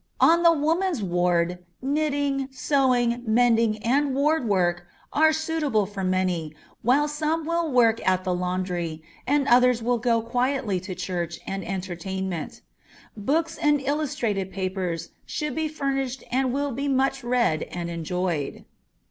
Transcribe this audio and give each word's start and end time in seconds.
On 0.19 0.41
the 0.41 0.51
woman's 0.51 1.03
ward 1.03 1.59
knitting, 1.79 2.47
sewing, 2.51 3.21
mending, 3.23 3.77
and 3.85 4.15
ward 4.15 4.47
work 4.49 4.87
are 5.13 5.31
suitable 5.31 5.85
for 5.85 6.03
many, 6.03 6.55
while 6.81 7.07
some 7.07 7.45
will 7.45 7.71
work 7.71 8.01
at 8.03 8.23
the 8.23 8.33
laundry, 8.33 9.03
and 9.27 9.47
others 9.47 9.83
will 9.83 9.99
go 9.99 10.19
quietly 10.23 10.79
to 10.79 10.95
church 10.95 11.37
and 11.45 11.63
entertainment; 11.63 12.61
books 13.15 13.59
and 13.59 13.79
illustrated 13.79 14.51
papers 14.51 15.09
should 15.27 15.53
be 15.53 15.67
furnished 15.67 16.23
and 16.31 16.51
will 16.51 16.71
be 16.71 16.87
much 16.87 17.23
read 17.23 17.61
and 17.69 17.91
enjoyed. 17.91 18.65